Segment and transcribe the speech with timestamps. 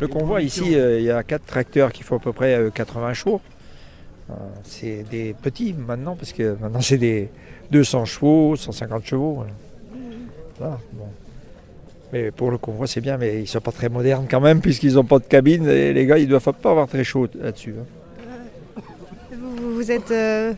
[0.00, 2.70] Le convoi ici, euh, il y a quatre tracteurs qui font à peu près euh,
[2.70, 3.40] 80 chevaux.
[4.30, 7.28] Euh, c'est des petits maintenant, parce que maintenant c'est des
[7.70, 9.32] 200 chevaux, 150 chevaux.
[9.34, 9.52] voilà.
[10.58, 11.06] Voilà, bon.
[12.12, 14.94] Mais pour le convoi, c'est bien, mais ils sont pas très modernes quand même, puisqu'ils
[14.94, 17.74] n'ont pas de cabine, et les gars, ils doivent pas avoir très chaud là-dessus.
[17.78, 18.82] hein.
[19.32, 20.52] Vous, vous- vous êtes, euh,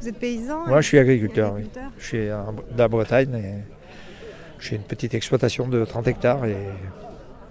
[0.00, 1.64] vous êtes paysan Moi, je suis agriculteur, oui.
[1.98, 3.54] Je suis en- de la Bretagne, et
[4.60, 6.56] j'ai une petite exploitation de 30 hectares, et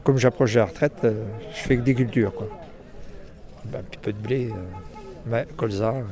[0.04, 2.48] comme j'approche de la retraite, euh, je fais que des cultures, quoi.
[3.66, 4.50] Ben, un petit peu de blé,
[5.32, 6.04] euh, colza, euh,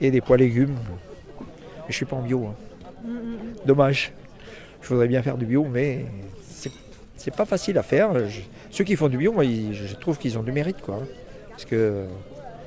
[0.00, 0.76] et des pois légumes.
[1.88, 2.46] Je suis pas en bio.
[2.46, 2.54] hein.
[3.64, 4.12] Dommage.
[4.82, 6.04] Je voudrais bien faire du bio, mais
[6.48, 6.70] c'est-
[7.36, 8.10] pas facile à faire.
[8.70, 10.96] Ceux qui font du bio, moi, je trouve qu'ils ont du mérite, quoi.
[11.02, 11.06] hein.
[11.50, 12.04] Parce que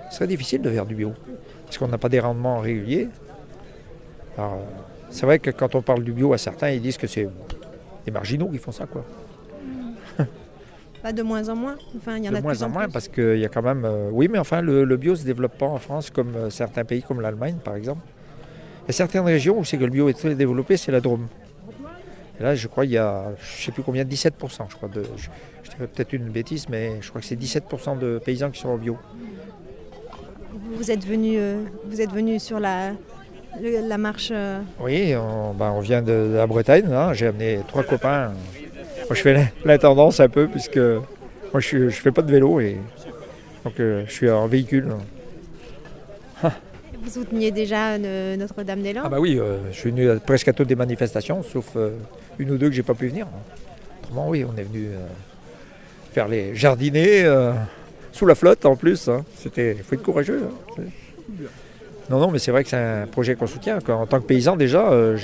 [0.09, 1.13] ce serait difficile de faire du bio.
[1.65, 3.07] Parce qu'on n'a pas des rendements réguliers.
[5.09, 7.27] C'est vrai que quand on parle du bio à certains, ils disent que c'est
[8.05, 9.05] des marginaux qui font ça, quoi.
[11.01, 11.75] Pas de moins en moins.
[11.97, 12.91] Enfin, il y en de a de moins plus en en moins, plus.
[12.93, 13.83] parce qu'il y a quand même.
[13.85, 16.49] euh, oui, mais enfin, le, le bio ne se développe pas en France comme euh,
[16.49, 18.01] certains pays, comme l'Allemagne, par exemple.
[18.83, 20.99] Il y a certaines régions où c'est que le bio est très développé, c'est la
[20.99, 21.27] Drôme.
[22.39, 24.31] Et là, je crois qu'il y a, je ne sais plus combien, 17%,
[24.69, 24.89] je crois.
[24.89, 25.27] De, je,
[25.63, 28.69] je dirais peut-être une bêtise, mais je crois que c'est 17% de paysans qui sont
[28.69, 28.97] en bio.
[30.71, 32.91] Vous, êtes venu, euh, vous êtes venu sur la,
[33.61, 34.31] le- la marche.
[34.79, 37.13] Oui, on, ben, on vient de, de la Bretagne, là.
[37.13, 38.31] j'ai amené trois copains.
[39.09, 42.59] Moi, je fais la- l'intendance un peu, puisque moi, je ne fais pas de vélo,
[42.59, 42.77] et
[43.65, 44.87] donc euh, je suis en véhicule.
[46.43, 49.03] Vous souteniez déjà euh, Notre-Dame-des-Landes.
[49.05, 51.91] Ah bah oui, euh, je suis venu à presque à toutes les manifestations, sauf euh,
[52.37, 53.25] une ou deux que j'ai pas pu venir.
[54.03, 55.07] Autrement, oui, on est venu euh,
[56.13, 57.53] faire les jardinets euh,
[58.11, 59.07] sous la flotte en plus.
[59.07, 59.25] hein.
[59.37, 60.43] C'était, faut être courageux.
[60.77, 60.83] hein.
[62.09, 63.77] Non, non, mais c'est vrai que c'est un projet qu'on soutient.
[63.87, 65.15] En tant que paysan, déjà, euh,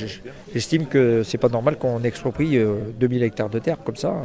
[0.54, 4.24] j'estime que c'est pas normal qu'on exproprie euh, 2000 hectares de terre comme ça, euh,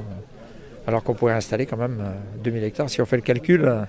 [0.87, 2.11] alors qu'on pourrait installer quand même euh,
[2.45, 2.91] 2000 hectares.
[2.91, 3.81] Si on fait le calcul, euh,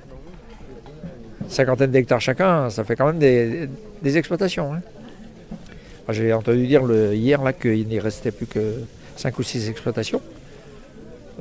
[1.49, 3.67] cinquantaine d'hectares chacun, ça fait quand même des,
[4.17, 4.73] exploitations.
[4.73, 4.81] hein.
[6.09, 6.83] J'ai entendu dire
[7.13, 8.75] hier qu'il n'y restait plus que
[9.17, 10.21] 5 ou 6 exploitations,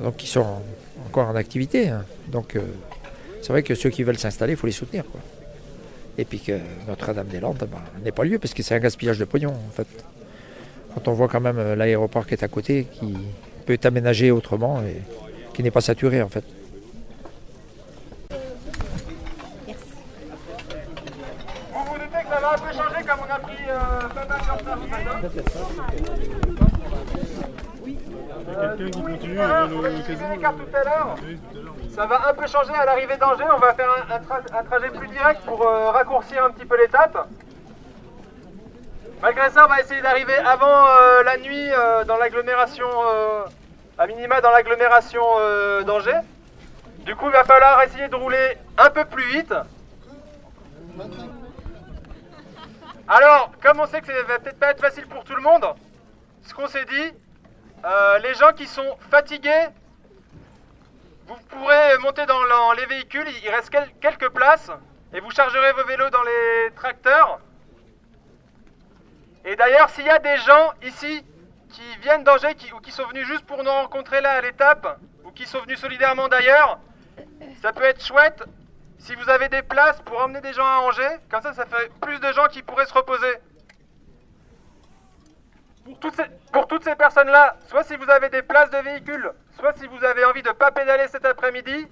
[0.03, 0.63] donc qui sont en-
[1.07, 1.89] encore en activité.
[1.91, 2.05] hein.
[2.29, 2.61] Donc euh,
[3.41, 5.05] c'est vrai que ceux qui veulent s'installer, il faut les soutenir.
[6.21, 6.53] Et puis que
[6.87, 9.87] Notre-Dame-des-Landes ben, n'est pas lieu parce que c'est un gaspillage de pognon en fait.
[10.95, 13.17] Quand on voit quand même euh, l'aéroport qui est à côté, qui
[13.65, 15.01] peut être aménagé autrement et
[15.55, 16.45] qui n'est pas saturé en fait.
[18.29, 18.37] Vous
[21.87, 23.57] vous doutez que ça va un peu changer on a pris
[28.77, 31.15] Quelqu'un qui continue a les cartes tout à l'heure.
[31.95, 33.47] Ça va un peu changer à l'arrivée d'Angers.
[33.55, 36.65] On va faire un, un tra- un trajet plus direct pour euh, raccourcir un petit
[36.65, 37.29] peu l'étape.
[39.23, 43.43] Malgré ça, on va essayer d'arriver avant euh, la nuit euh, dans l'agglomération, euh,
[43.99, 46.21] à minima dans l'agglomération euh, d'Angers.
[47.01, 49.55] Du coup, il va falloir essayer de rouler un peu plus vite.
[53.09, 55.67] Alors, comme on sait que ça va peut-être pas être facile pour tout le monde,
[56.43, 57.13] ce qu'on s'est dit,
[57.85, 59.69] euh, les gens qui sont fatigués,
[61.27, 64.71] vous pourrez monter dans les véhicules, il reste quel- quelques places,
[65.13, 67.41] et vous chargerez vos vélos dans les tracteurs.
[69.45, 71.25] Et d'ailleurs, s'il y a des gens ici
[71.71, 75.31] qui viennent d'Angers ou qui sont venus juste pour nous rencontrer là à l'étape, ou
[75.31, 76.79] qui sont venus solidairement d'ailleurs,
[77.63, 78.43] ça peut être chouette
[78.99, 81.91] si vous avez des places pour emmener des gens à Angers, comme ça, ça fait
[82.03, 83.39] plus de gens qui pourraient se reposer.
[85.85, 89.33] Pour toutes ces, pour toutes ces personnes-là, soit si vous avez des places de véhicules,
[89.59, 91.89] soit si vous avez envie de pas pédaler cet après-midi,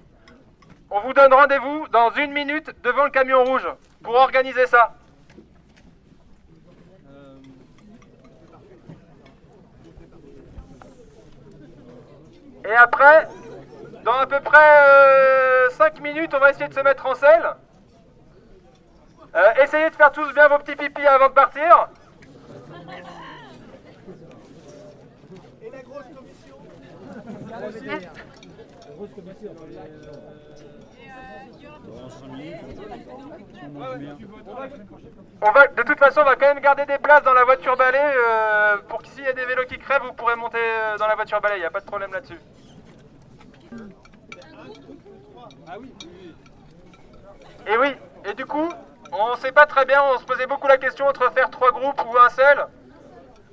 [0.91, 3.67] on vous donne rendez-vous dans une minute devant le camion rouge
[4.03, 4.93] pour organiser ça.
[12.65, 13.27] Et après,
[14.03, 17.55] dans à peu près 5 minutes, on va essayer de se mettre en selle.
[19.35, 21.89] Euh, essayez de faire tous bien vos petits pipis avant de partir.
[35.41, 37.75] On va, de toute façon, on va quand même garder des places dans la voiture
[37.77, 40.97] balai euh, pour que s'il y a des vélos qui crèvent, vous pourrez monter euh,
[40.97, 41.57] dans la voiture balai.
[41.57, 42.39] Il n'y a pas de problème là-dessus.
[47.67, 47.95] Et oui,
[48.25, 48.69] et du coup,
[49.11, 52.01] on sait pas très bien, on se posait beaucoup la question entre faire trois groupes
[52.05, 52.67] ou un seul.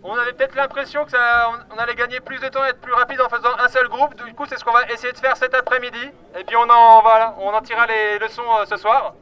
[0.08, 2.92] On avait peut-être l'impression que ça, on, allait gagner plus de temps et être plus
[2.92, 4.14] rapide en faisant un seul groupe.
[4.24, 6.10] Du coup, c'est ce qu'on va essayer de faire cet après-midi.
[6.38, 9.14] Et puis on en, voilà, on en tirera les leçons euh, ce soir.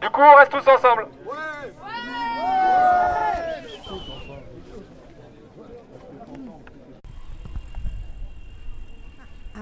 [0.00, 1.08] Du coup, on reste tous ensemble.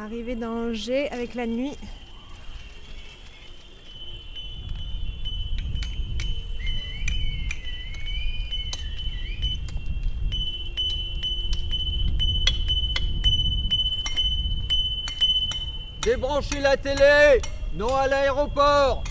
[0.01, 1.77] Arrivé dans G avec la nuit.
[16.09, 17.39] Débranchez la télé
[17.75, 19.05] Non à l'aéroport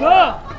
[0.00, 0.49] 哥。